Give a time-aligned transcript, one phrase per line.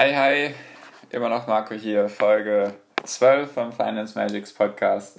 [0.00, 0.54] Hi, hi,
[1.10, 2.72] immer noch Marco hier, Folge
[3.02, 5.18] 12 vom Finance Magics Podcast.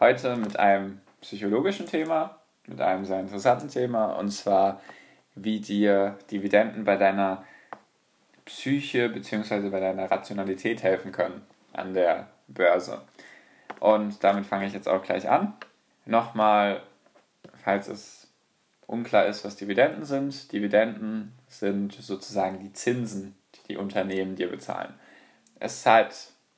[0.00, 2.36] Heute mit einem psychologischen Thema,
[2.66, 4.80] mit einem sehr interessanten Thema und zwar,
[5.36, 7.44] wie dir Dividenden bei deiner
[8.44, 9.68] Psyche bzw.
[9.68, 13.02] bei deiner Rationalität helfen können an der Börse.
[13.78, 15.54] Und damit fange ich jetzt auch gleich an.
[16.04, 16.82] Nochmal,
[17.62, 18.28] falls es
[18.88, 20.50] unklar ist, was Dividenden sind.
[20.50, 23.36] Dividenden sind sozusagen die Zinsen,
[23.68, 24.94] die Unternehmen dir bezahlen.
[25.58, 26.14] Es zahlt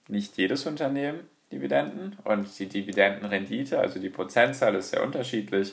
[0.08, 1.20] nicht jedes Unternehmen
[1.52, 5.72] Dividenden und die Dividendenrendite, also die Prozentzahl, ist sehr unterschiedlich.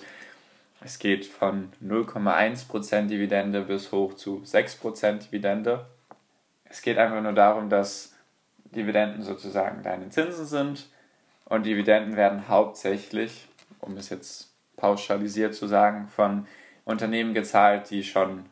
[0.81, 5.85] Es geht von 0,1% Dividende bis hoch zu 6% Dividende.
[6.65, 8.13] Es geht einfach nur darum, dass
[8.65, 10.89] Dividenden sozusagen deine Zinsen sind
[11.45, 13.47] und Dividenden werden hauptsächlich,
[13.79, 16.47] um es jetzt pauschalisiert zu sagen, von
[16.85, 18.45] Unternehmen gezahlt, die schon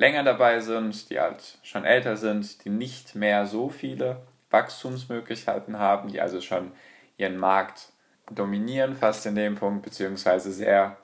[0.00, 6.08] länger dabei sind, die halt schon älter sind, die nicht mehr so viele Wachstumsmöglichkeiten haben,
[6.08, 6.72] die also schon
[7.18, 7.92] ihren Markt
[8.30, 10.96] dominieren, fast in dem Punkt, beziehungsweise sehr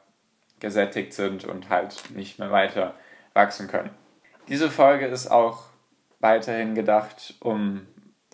[0.61, 2.95] gesättigt sind und halt nicht mehr weiter
[3.35, 3.91] wachsen können.
[4.49, 5.65] Diese Folge ist auch
[6.21, 7.87] weiterhin gedacht, um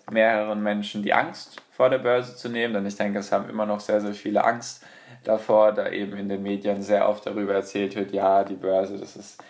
[0.09, 3.65] mehreren Menschen die Angst vor der Börse zu nehmen, denn ich denke, es haben immer
[3.65, 4.85] noch sehr, sehr viele Angst
[5.25, 9.17] davor, da eben in den Medien sehr oft darüber erzählt wird, ja, die Börse, das
[9.17, 9.43] ist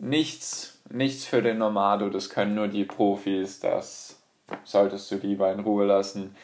[0.00, 4.20] nichts, nichts für den Nomado, das können nur die Profis, das
[4.64, 6.34] solltest du lieber in Ruhe lassen.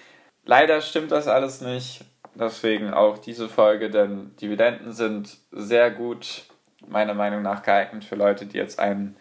[0.44, 6.44] Leider stimmt das alles nicht, deswegen auch diese Folge, denn Dividenden sind sehr gut,
[6.86, 9.16] meiner Meinung nach geeignet für Leute, die jetzt ein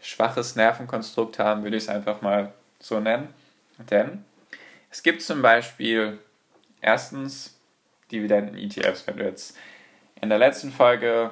[0.00, 3.34] schwaches Nervenkonstrukt haben, würde ich es einfach mal so nennen.
[3.90, 4.24] Denn
[4.90, 6.18] es gibt zum Beispiel
[6.80, 7.58] erstens
[8.12, 9.56] Dividenden-ETFs, wenn du jetzt
[10.20, 11.30] in der letzten Folge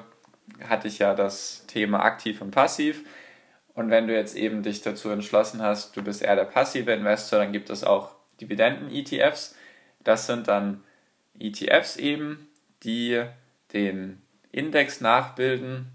[0.67, 3.03] hatte ich ja das Thema aktiv und passiv.
[3.73, 7.39] Und wenn du jetzt eben dich dazu entschlossen hast, du bist eher der passive Investor,
[7.39, 9.55] dann gibt es auch Dividenden-ETFs.
[10.03, 10.83] Das sind dann
[11.39, 12.47] ETFs eben,
[12.83, 13.23] die
[13.73, 14.21] den
[14.51, 15.87] Index nachbilden.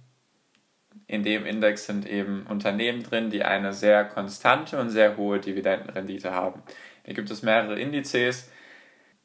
[1.07, 6.33] In dem Index sind eben Unternehmen drin, die eine sehr konstante und sehr hohe Dividendenrendite
[6.33, 6.63] haben.
[7.05, 8.51] Da gibt es mehrere Indizes.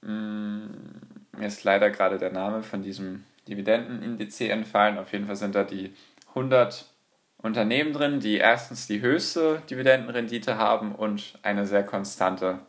[0.03, 1.01] Hm,
[1.37, 4.97] mir ist leider gerade der Name von diesem Dividendenindiz entfallen.
[4.97, 5.93] Auf jeden Fall sind da die
[6.29, 6.85] 100
[7.37, 12.59] Unternehmen drin, die erstens die höchste Dividendenrendite haben und eine sehr konstante.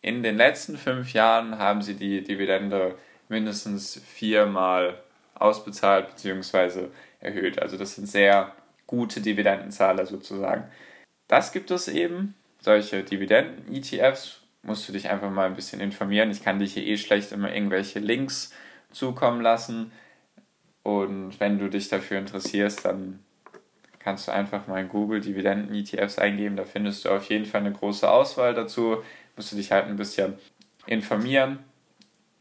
[0.00, 2.96] In den letzten fünf Jahren haben sie die Dividende
[3.28, 4.98] mindestens viermal
[5.34, 6.88] ausbezahlt bzw.
[7.20, 7.60] erhöht.
[7.60, 8.52] Also das sind sehr
[8.86, 10.64] gute Dividendenzahler sozusagen.
[11.28, 14.41] Das gibt es eben, solche Dividenden-ETFs.
[14.62, 16.30] Musst du dich einfach mal ein bisschen informieren.
[16.30, 18.52] Ich kann dich hier eh schlecht immer irgendwelche Links
[18.92, 19.92] zukommen lassen.
[20.82, 23.20] Und wenn du dich dafür interessierst, dann
[23.98, 26.56] kannst du einfach mal in Google Dividenden-ETFs eingeben.
[26.56, 29.02] Da findest du auf jeden Fall eine große Auswahl dazu.
[29.36, 30.34] Musst du dich halt ein bisschen
[30.86, 31.58] informieren.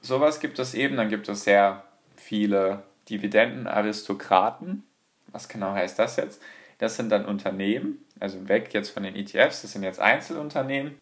[0.02, 0.98] Sowas gibt es eben.
[0.98, 4.84] Dann gibt es sehr viele Dividendenaristokraten.
[5.32, 6.42] Was genau heißt das jetzt?
[6.82, 10.98] Das sind dann Unternehmen, also weg jetzt von den ETFs, das sind jetzt Einzelunternehmen,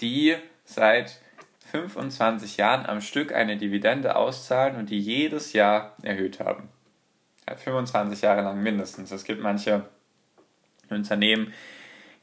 [0.00, 0.34] die
[0.74, 1.20] seit
[1.70, 6.68] 25 Jahren am Stück eine Dividende auszahlen und die jedes Jahr erhöht haben.
[7.56, 9.10] 25 Jahre lang mindestens.
[9.10, 9.84] Es gibt manche
[10.88, 11.52] Unternehmen,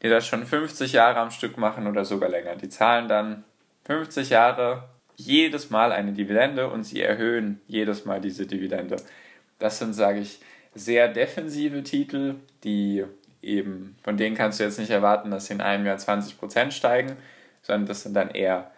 [0.01, 2.55] die das schon 50 Jahre am Stück machen oder sogar länger.
[2.55, 3.43] Die zahlen dann
[3.85, 8.97] 50 Jahre jedes Mal eine Dividende und sie erhöhen jedes Mal diese Dividende.
[9.59, 10.39] Das sind, sage ich,
[10.75, 13.03] sehr defensive Titel, die
[13.41, 17.17] eben, von denen kannst du jetzt nicht erwarten, dass sie in einem Jahr 20% steigen,
[17.67, 18.71] sondern das sind dann eher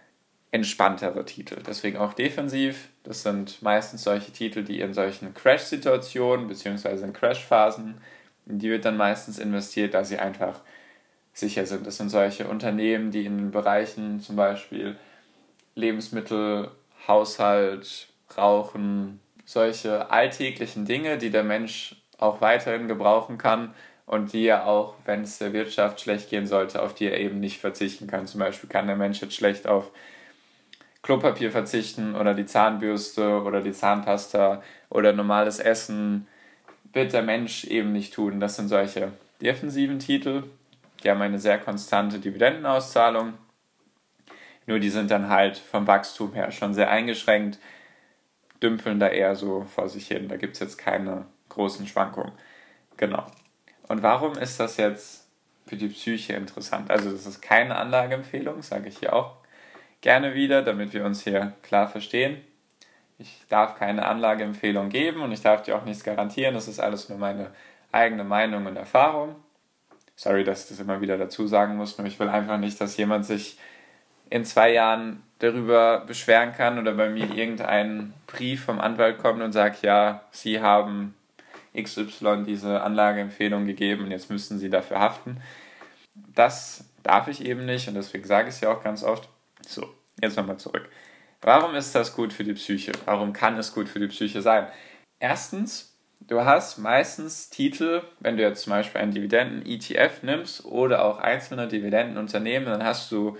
[0.51, 1.61] entspanntere Titel.
[1.65, 2.89] Deswegen auch defensiv.
[3.03, 7.03] Das sind meistens solche Titel, die in solchen Crash-Situationen bzw.
[7.03, 8.01] in Crash-Phasen,
[8.47, 10.61] in die wird dann meistens investiert, da sie einfach
[11.33, 11.85] sicher sind.
[11.85, 14.97] Das sind solche Unternehmen, die in den Bereichen zum Beispiel
[15.75, 16.71] Lebensmittel,
[17.07, 23.73] Haushalt, Rauchen, solche alltäglichen Dinge, die der Mensch auch weiterhin gebrauchen kann
[24.09, 27.39] und die er auch, wenn es der Wirtschaft schlecht gehen sollte, auf die er eben
[27.39, 28.25] nicht verzichten kann.
[28.25, 29.91] Zum Beispiel kann der Mensch jetzt schlecht auf
[31.03, 36.27] Klopapier verzichten oder die Zahnbürste oder die Zahnpasta oder normales Essen
[36.91, 38.39] wird der Mensch eben nicht tun.
[38.39, 39.11] Das sind solche
[39.43, 40.45] defensiven Titel.
[41.03, 43.35] die haben eine sehr konstante Dividendenauszahlung.
[44.65, 47.59] Nur die sind dann halt vom Wachstum her schon sehr eingeschränkt,
[48.63, 50.27] dümpeln da eher so vor sich hin.
[50.29, 52.31] Da gibt es jetzt keine großen Schwankungen.
[52.97, 53.27] Genau.
[53.89, 55.27] Und warum ist das jetzt
[55.67, 56.89] für die Psyche interessant?
[56.89, 59.35] Also das ist keine Anlageempfehlung, sage ich hier auch
[60.01, 62.41] gerne wieder, damit wir uns hier klar verstehen.
[63.17, 66.53] Ich darf keine Anlageempfehlung geben und ich darf dir auch nichts garantieren.
[66.53, 67.49] Das ist alles nur meine
[67.91, 69.35] eigene Meinung und Erfahrung.
[70.15, 72.95] Sorry, dass ich das immer wieder dazu sagen muss, nur ich will einfach nicht, dass
[72.95, 73.57] jemand sich
[74.29, 79.51] in zwei Jahren darüber beschweren kann oder bei mir irgendein Brief vom Anwalt kommt und
[79.51, 81.15] sagt, ja, Sie haben
[81.75, 85.41] XY diese Anlageempfehlung gegeben und jetzt müssen Sie dafür haften.
[86.35, 89.29] Das darf ich eben nicht und deswegen sage ich es ja auch ganz oft.
[89.65, 89.87] So,
[90.21, 90.89] jetzt nochmal zurück.
[91.41, 92.91] Warum ist das gut für die Psyche?
[93.05, 94.67] Warum kann es gut für die Psyche sein?
[95.19, 101.19] Erstens, du hast meistens Titel, wenn du jetzt zum Beispiel einen Dividenden-ETF nimmst oder auch
[101.19, 103.37] einzelne Dividendenunternehmen, dann hast du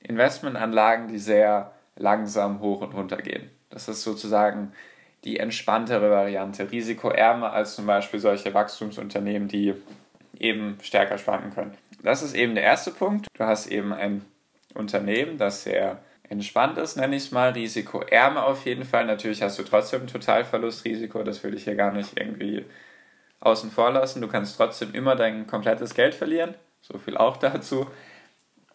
[0.00, 3.50] Investmentanlagen, die sehr langsam hoch und runter gehen.
[3.68, 4.72] Das ist sozusagen
[5.24, 9.74] die entspanntere Variante, risikoärmer als zum Beispiel solche Wachstumsunternehmen, die
[10.38, 11.74] eben stärker schwanken können.
[12.02, 13.26] Das ist eben der erste Punkt.
[13.34, 14.24] Du hast eben ein
[14.74, 19.04] Unternehmen, das sehr entspannt ist, nenne ich es mal, risikoärmer auf jeden Fall.
[19.04, 22.64] Natürlich hast du trotzdem ein Totalverlustrisiko, das will ich hier gar nicht irgendwie
[23.40, 24.22] außen vor lassen.
[24.22, 27.86] Du kannst trotzdem immer dein komplettes Geld verlieren, so viel auch dazu.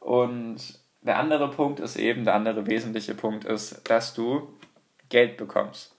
[0.01, 0.57] Und
[1.01, 4.53] der andere Punkt ist eben, der andere wesentliche Punkt ist, dass du
[5.09, 5.94] Geld bekommst.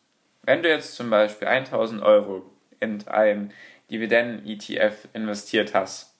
[0.47, 2.49] Wenn du jetzt zum Beispiel 1000 Euro
[2.79, 3.53] in ein
[3.91, 6.15] Dividenden-ETF investiert hast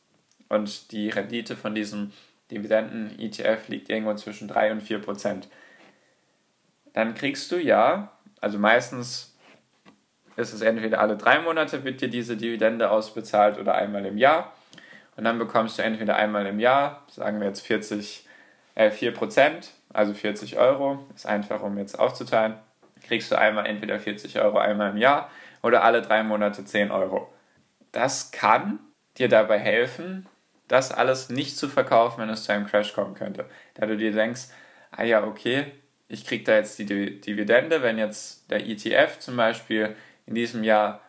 [0.49, 2.13] und die Rendite von diesem
[2.51, 5.49] Dividenden-ETF liegt irgendwo zwischen 3 und 4 Prozent.
[6.93, 9.37] Dann kriegst du ja, also meistens
[10.37, 14.53] ist es entweder alle drei Monate wird dir diese Dividende ausbezahlt oder einmal im Jahr.
[15.17, 18.27] Und dann bekommst du entweder einmal im Jahr, sagen wir jetzt 40,
[18.75, 22.55] äh, 4 Prozent, also 40 Euro, ist einfach um jetzt aufzuteilen,
[23.07, 25.31] kriegst du einmal entweder 40 Euro einmal im Jahr
[25.63, 27.33] oder alle drei Monate 10 Euro.
[27.93, 28.79] Das kann
[29.19, 30.27] dir dabei helfen,
[30.69, 33.47] das alles nicht zu verkaufen, wenn es zu einem Crash kommen könnte.
[33.75, 34.49] Da du dir denkst,
[34.91, 35.73] ah ja, okay,
[36.09, 41.01] ich kriege da jetzt die Dividende, wenn jetzt der ETF zum Beispiel in diesem Jahr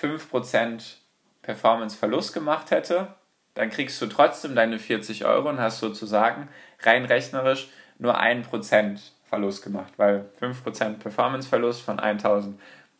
[0.00, 0.96] 5%
[1.42, 3.14] Performance-Verlust gemacht hätte,
[3.54, 6.48] dann kriegst du trotzdem deine 40 Euro und hast sozusagen
[6.80, 7.68] rein rechnerisch
[7.98, 12.58] nur 1% Verlust gemacht, weil 5% Performance-Verlust von 1000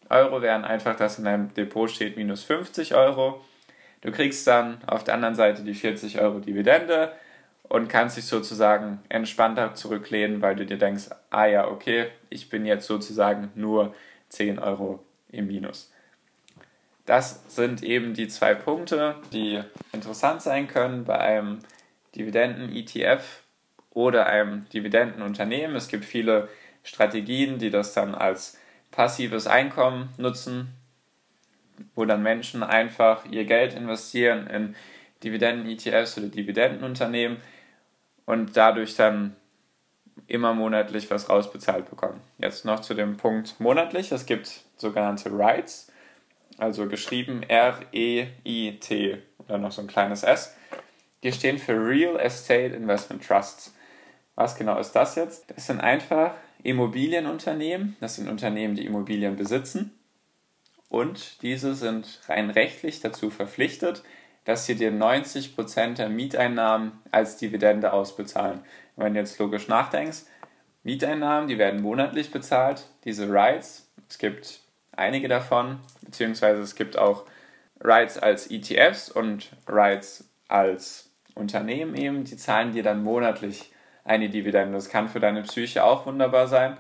[0.09, 3.41] Euro wären einfach, dass in deinem Depot steht minus 50 Euro
[4.07, 7.13] Du kriegst dann auf der anderen Seite die 40 Euro Dividende
[7.65, 12.67] und kannst dich sozusagen entspannter zurücklehnen, weil du dir denkst, ah ja, okay, ich bin
[12.67, 13.95] jetzt sozusagen nur
[14.29, 15.03] 10 Euro
[15.33, 15.93] im Minus.
[17.05, 19.61] Das sind eben die zwei Punkte, die
[19.93, 21.59] interessant sein können bei einem
[22.15, 23.43] Dividenden-ETF
[23.97, 25.75] oder einem Dividendenunternehmen.
[25.75, 26.49] Es gibt viele
[26.85, 28.59] Strategien, die das dann als
[28.93, 30.77] passives Einkommen nutzen
[31.95, 34.77] wo dann Menschen einfach ihr Geld investieren in
[35.25, 37.39] Dividenden-ETFs oder Dividendenunternehmen
[38.25, 39.37] und dadurch dann
[40.27, 42.21] immer monatlich was rausbezahlt bekommen.
[42.39, 44.13] Jetzt noch zu dem Punkt monatlich.
[44.13, 45.93] Es gibt sogenannte REITs,
[46.59, 50.57] also geschrieben R-E-I-T oder noch so ein kleines S.
[51.23, 53.75] Die stehen für Real Estate Investment Trusts.
[54.37, 55.51] Was genau ist das jetzt?
[55.57, 57.97] Das sind einfach Immobilienunternehmen.
[58.01, 59.93] Das sind Unternehmen, die Immobilien besitzen
[60.89, 64.03] und diese sind rein rechtlich dazu verpflichtet,
[64.45, 68.61] dass sie dir 90% der Mieteinnahmen als Dividende ausbezahlen.
[68.95, 70.25] wenn du jetzt logisch nachdenkst,
[70.85, 74.61] Mieteinnahmen, die werden monatlich bezahlt, diese Rights, es gibt
[74.93, 77.27] einige davon, beziehungsweise es gibt auch
[77.81, 83.73] Rights als ETFs und Rights als Unternehmen eben, die zahlen dir dann monatlich
[84.07, 84.75] eine Dividende.
[84.75, 86.77] Das kann für deine Psyche auch wunderbar sein.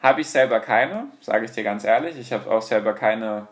[0.00, 2.18] Habe ich selber keine, sage ich dir ganz ehrlich.
[2.18, 3.48] Ich habe auch selber keine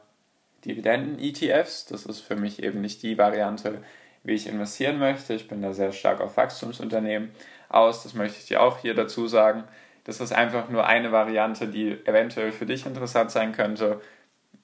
[0.65, 1.87] Dividenden-ETFs.
[1.87, 3.83] Das ist für mich eben nicht die Variante,
[4.25, 5.35] wie ich investieren möchte.
[5.35, 7.31] Ich bin da sehr stark auf Wachstumsunternehmen
[7.69, 8.03] aus.
[8.03, 9.65] Das möchte ich dir auch hier dazu sagen.
[10.05, 14.01] Das ist einfach nur eine Variante, die eventuell für dich interessant sein könnte,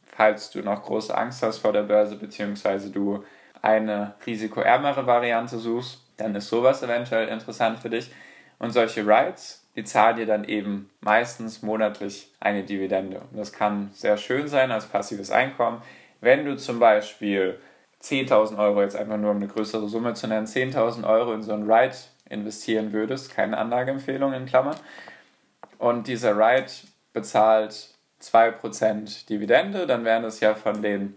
[0.06, 3.24] falls du noch große Angst hast vor der Börse, beziehungsweise du
[3.60, 8.10] eine risikoärmere Variante suchst, dann ist sowas eventuell interessant für dich.
[8.58, 13.20] Und solche Rights, die zahlen dir dann eben meistens monatlich eine Dividende.
[13.30, 15.82] Und das kann sehr schön sein als passives Einkommen.
[16.20, 17.58] Wenn du zum Beispiel
[18.02, 21.52] 10.000 Euro, jetzt einfach nur um eine größere Summe zu nennen, 10.000 Euro in so
[21.52, 21.96] ein Ride
[22.28, 24.76] investieren würdest, keine Anlageempfehlung in Klammern,
[25.78, 26.70] und dieser Ride
[27.12, 27.90] bezahlt
[28.22, 31.16] 2% Dividende, dann wären das ja von den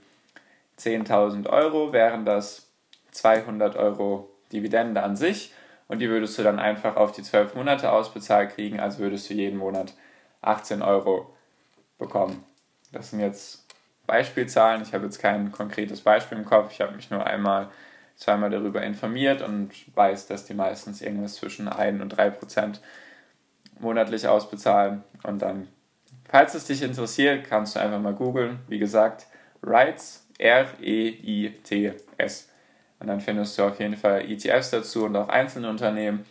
[0.80, 2.68] 10.000 Euro, wären das
[3.12, 5.54] 200 Euro Dividende an sich
[5.88, 9.34] und die würdest du dann einfach auf die 12 Monate ausbezahlt kriegen, also würdest du
[9.34, 9.94] jeden Monat
[10.42, 11.34] 18 Euro
[11.98, 12.44] bekommen.
[12.92, 13.66] Das sind jetzt
[14.06, 14.82] Beispielzahlen.
[14.82, 16.72] Ich habe jetzt kein konkretes Beispiel im Kopf.
[16.72, 17.70] Ich habe mich nur einmal,
[18.16, 22.82] zweimal darüber informiert und weiß, dass die meistens irgendwas zwischen 1 und 3 Prozent
[23.80, 25.04] monatlich ausbezahlen.
[25.24, 25.68] Und dann,
[26.28, 28.60] falls es dich interessiert, kannst du einfach mal googeln.
[28.68, 29.28] Wie gesagt,
[29.62, 31.10] REITs, R-E-I-T-S.
[33.00, 36.26] Und dann findest du auf jeden Fall ETFs dazu und auch einzelne Unternehmen.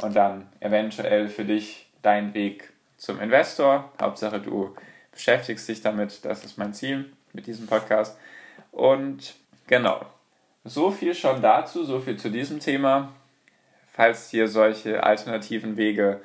[0.00, 3.92] Und dann eventuell für dich dein Weg zum Investor.
[4.00, 4.74] Hauptsache, du
[5.12, 6.24] beschäftigst dich damit.
[6.24, 8.18] Das ist mein Ziel mit diesem Podcast.
[8.72, 9.34] Und
[9.66, 10.04] genau,
[10.64, 13.12] so viel schon dazu, so viel zu diesem Thema.
[13.92, 16.20] Falls dir solche alternativen Wege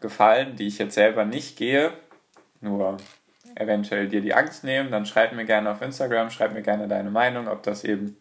[0.00, 1.92] gefallen, die ich jetzt selber nicht gehe,
[2.60, 2.98] nur
[3.56, 7.10] eventuell dir die Angst nehmen, dann schreib mir gerne auf Instagram, schreib mir gerne deine
[7.10, 8.16] Meinung, ob das eben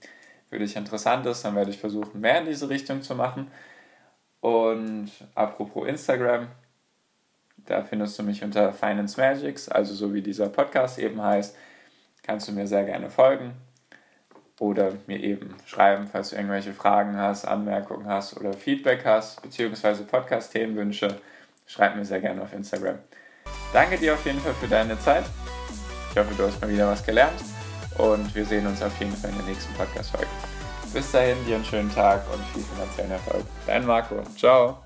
[0.55, 3.51] für dich interessant ist, dann werde ich versuchen, mehr in diese Richtung zu machen.
[4.39, 6.47] Und apropos Instagram,
[7.57, 11.57] da findest du mich unter Finance Magics, also so wie dieser Podcast eben heißt.
[12.23, 13.51] Kannst du mir sehr gerne folgen
[14.61, 20.03] oder mir eben schreiben, falls du irgendwelche Fragen hast, Anmerkungen hast oder Feedback hast, beziehungsweise
[20.03, 21.19] Podcast-Themenwünsche.
[21.65, 22.99] Schreib mir sehr gerne auf Instagram.
[23.73, 25.25] Danke dir auf jeden Fall für deine Zeit.
[26.11, 27.54] Ich hoffe, du hast mal wieder was gelernt
[27.97, 30.27] und wir sehen uns auf jeden Fall in der nächsten Podcast-Folge.
[30.93, 33.45] Bis dahin, dir einen schönen Tag und viel finanziellen Erfolg.
[33.67, 34.23] Dein Marco.
[34.37, 34.84] Ciao.